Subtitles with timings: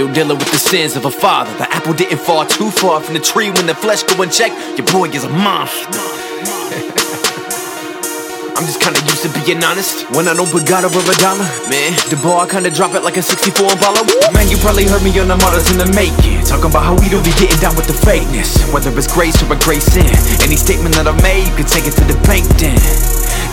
[0.00, 1.52] Still dealing with the sins of a father.
[1.60, 4.56] The apple didn't fall too far from the tree when the flesh go unchecked.
[4.80, 5.92] Your boy is a monster.
[8.56, 10.08] I'm just kinda used to being honest.
[10.16, 13.04] When I don't put God over a dollar, man, the ball I kinda drop it
[13.04, 14.08] like a 64 baller.
[14.32, 16.48] Man, you probably heard me on the models in the making.
[16.48, 18.56] Talking about how we don't be getting down with the fakeness.
[18.72, 20.08] Whether it's grace or a grace sin.
[20.40, 22.79] Any statement that I made, you can take it to the bank then.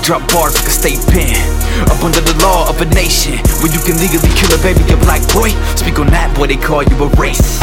[0.08, 1.36] Drop bars like a state pen.
[1.92, 3.36] Up under the law of a nation.
[3.60, 5.52] Where you can legally kill a baby, a black boy.
[5.76, 7.60] Speak on that, boy, they call you a race.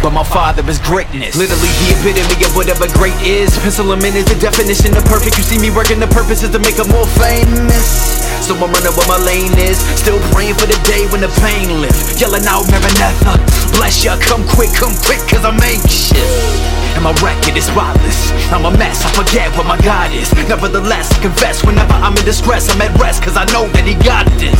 [0.00, 1.36] But my father is greatness.
[1.36, 3.52] Literally the epitome of whatever great is.
[3.60, 5.36] Pencil him in is the definition of perfect.
[5.36, 8.16] You see me working the purpose is to make him more famous.
[8.48, 9.76] So I'm running where my lane is.
[10.00, 12.16] Still praying for the day when the pain lifts.
[12.16, 13.36] Yelling out Maranatha.
[13.76, 16.16] Bless ya, come quick, come quick, cause I'm anxious.
[16.98, 18.34] And my record is spotless.
[18.50, 20.34] I'm a mess, I forget what my God is.
[20.50, 23.94] Nevertheless, I confess whenever I'm in distress, I'm at rest, cause I know that He
[24.02, 24.58] got this.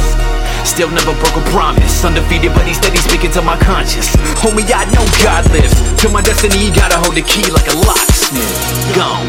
[0.62, 2.04] Still never broke a promise.
[2.06, 4.14] Undefeated, but he's steady speaking to my conscience.
[4.38, 5.74] Homie, I know God lives.
[6.06, 8.46] To my destiny, you gotta hold the key like a locksmith.
[8.94, 9.26] Gone.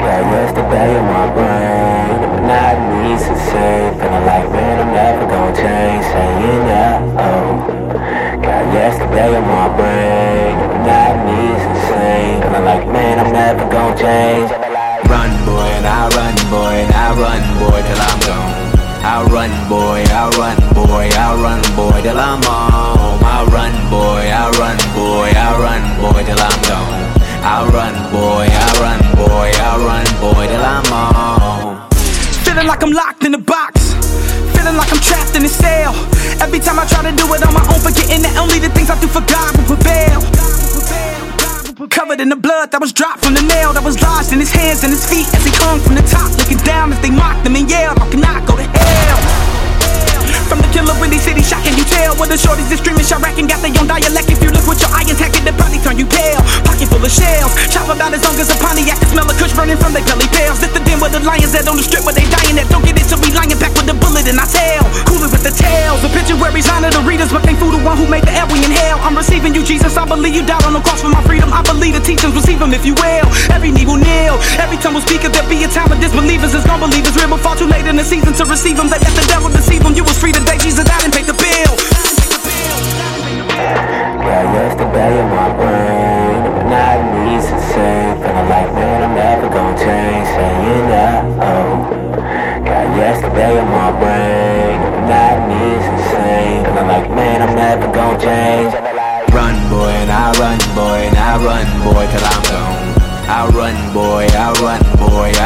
[0.00, 4.00] Yeah, yesterday in my brain, the monotony's insane.
[4.00, 6.08] Feeling like, man, I'm never gonna change.
[6.08, 7.84] Saying yeah, oh.
[8.40, 10.13] Got yesterday in my brain,
[13.94, 14.50] gonna change.
[15.08, 18.54] Run, boy, and I run, boy, and I run, boy, till I'm gone.
[19.04, 23.20] I run, boy, I run, boy, I run, boy, till I'm home.
[23.22, 27.04] I run, boy, I run, boy, I run, boy, till I'm gone.
[27.44, 31.90] I run, boy, I run, boy, I run, boy, till I'm home.
[32.44, 33.94] Feeling like I'm locked in a box.
[34.56, 35.94] Feeling like I'm trapped in a cell.
[36.40, 38.90] Every time I try to do it on my own, forgetting that only the things
[38.90, 39.53] I do for God.
[42.14, 44.54] Covered in the blood that was dropped from the nail that was lodged in his
[44.54, 47.42] hands and his feet as he hung from the top, looking down as they mocked
[47.42, 49.18] him and yelled, "How can I go to hell?"
[50.46, 53.50] From the killer Windy City, shocking you tell Where the shorties is streaming Chiraq and
[53.50, 54.30] got their own dialect.
[54.30, 56.38] If you look with your eye intact, it'll probably turn you pale.
[56.62, 59.00] Pocket full of shells, chop about as long as a Pontiac.
[59.02, 60.62] The smell of kush burning from their belly pails.
[60.62, 62.70] It's the den where the lions at on the strip where they dying at.
[62.70, 64.86] Don't get it till we lying back with a bullet in our tail
[65.54, 68.98] Tails, obituaries honor the readers But fool the one who made the air we inhale.
[69.00, 71.52] I'm receiving you Jesus, I believe you died on the cross for my freedom.
[71.52, 73.28] I believe the teachings, receive them if you will.
[73.50, 76.54] Every knee will kneel, every tongue will speak If there be a time of disbelievers,
[76.54, 78.98] it's believe it's real But far too late in the season to receive them They
[78.98, 80.93] let the devil deceive them, you was free today Jesus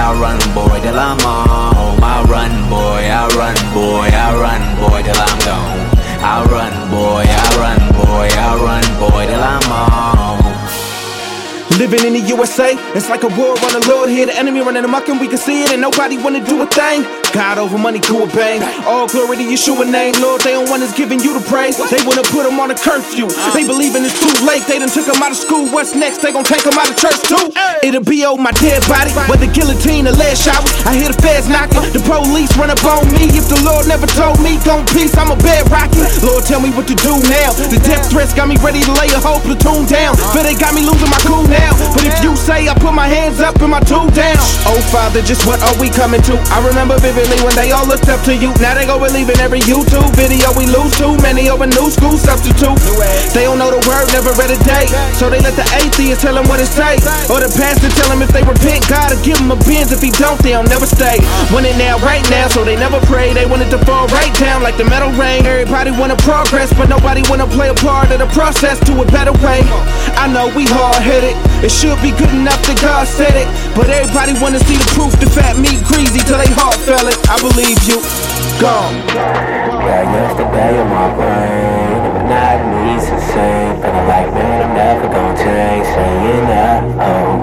[0.09, 2.01] I run, boy, till I'm home.
[2.03, 5.85] I run, boy, I run, boy, I run, boy, till I'm gone.
[6.25, 10.49] I run, boy, I run, boy, I run, boy, till I'm home.
[11.77, 14.25] Living in the USA, it's like a war on the Lord here.
[14.25, 17.05] The enemy running amok and we can see it, and nobody wanna do a thing.
[17.33, 18.63] God over money, cool bang.
[18.89, 20.41] All glory to Yeshua name, Lord.
[20.41, 21.77] They don't want us giving you the praise.
[21.77, 23.29] They wanna put them on a curfew.
[23.53, 24.65] They believing it's too late.
[24.65, 25.69] They done took them out of school.
[25.69, 26.25] What's next?
[26.25, 27.53] They gon' take them out of church too.
[27.85, 30.73] It'll be on my dead body, whether guillotine or lead showers.
[30.89, 33.29] I hear the feds knocking, the police run up on me.
[33.37, 36.09] If the Lord never told me, gon' peace, I'm a bed rocking.
[36.25, 37.53] Lord, tell me what to do now.
[37.69, 40.17] The death threats got me ready to lay a whole platoon down.
[40.33, 41.77] Feel they got me losing my cool now.
[41.93, 44.41] But if you say I put my hands up and my two down.
[44.65, 46.35] Oh Father, just what are we coming to?
[46.49, 48.55] I remember vividly when they all looked up to you.
[48.63, 52.15] Now they go believe in every YouTube video we lose too many over new school
[52.15, 52.79] substitute.
[53.35, 54.93] They don't know the word, never read a date.
[55.19, 56.95] So they let the atheist tell them what it say.
[57.27, 59.91] Or the pastor tell them if they repent, God will give them a bends.
[59.91, 61.19] If he don't, they'll never stay.
[61.59, 63.35] It now, right now, so they never pray.
[63.35, 65.45] They wanted to fall right down like the metal rain.
[65.45, 69.35] Everybody wanna progress, but nobody wanna play a part of the process to a better
[69.43, 69.61] way.
[70.15, 71.35] I know we hard headed.
[71.67, 73.51] It should be good enough that God said it.
[73.75, 75.13] But everybody wanna see the proof.
[75.19, 76.47] The fat meat greasy till they
[76.99, 77.19] heart fell it.
[77.31, 77.99] I believe you.
[78.61, 78.95] Gone.
[79.15, 83.73] Yeah, yesterday in my brain, the monotony's insane.
[83.81, 85.87] Feeling like, man, I'm never gonna change.
[85.87, 87.39] Saying yeah, oh.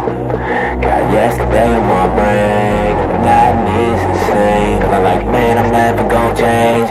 [0.82, 4.82] Got yesterday in my brain, the monotony's insane.
[4.82, 6.90] Feeling like, man, I'm never gonna change.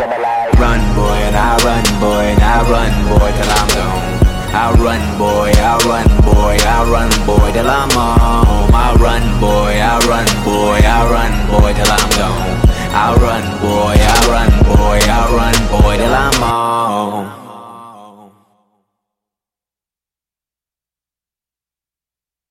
[0.58, 4.14] Run, boy, and I run, boy, and I run, boy, till I'm gone.
[4.55, 8.70] I run, boy, I run, boy, I run, boy, till I'm home.
[8.72, 12.54] I run, boy, I run, boy, I run, boy, till I'm gone.
[13.06, 14.04] I run, boy,